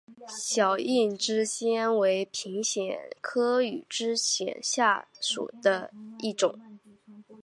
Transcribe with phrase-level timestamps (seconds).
[0.29, 2.83] 小硬枝藓为平藓
[3.21, 4.51] 科羽枝藓
[5.21, 6.59] 属下的一个种。